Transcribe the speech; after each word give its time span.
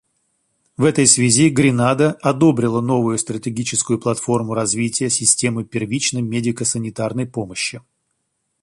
В 0.77 0.85
этой 0.85 1.05
связи 1.05 1.49
Гренада 1.51 2.13
одобрила 2.23 2.81
новую 2.81 3.19
стратегическую 3.19 3.99
платформу 3.99 4.55
развития 4.55 5.11
системы 5.11 5.63
первичной 5.63 6.23
медико-санитарной 6.23 7.27
помощи. 7.27 7.83